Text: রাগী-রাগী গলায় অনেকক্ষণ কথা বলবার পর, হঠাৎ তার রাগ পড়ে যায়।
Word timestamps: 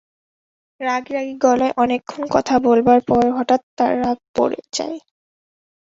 রাগী-রাগী 0.81 1.35
গলায় 1.37 1.73
অনেকক্ষণ 1.77 2.23
কথা 2.31 2.55
বলবার 2.59 2.99
পর, 3.01 3.23
হঠাৎ 3.37 3.61
তার 3.77 3.93
রাগ 4.01 4.17
পড়ে 4.35 4.59
যায়। 4.73 4.97